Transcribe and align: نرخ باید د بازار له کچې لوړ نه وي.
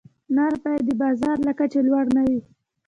نرخ 0.35 0.57
باید 0.63 0.83
د 0.87 0.91
بازار 1.01 1.37
له 1.47 1.51
کچې 1.59 1.79
لوړ 1.87 2.05
نه 2.15 2.21
وي. 2.29 2.41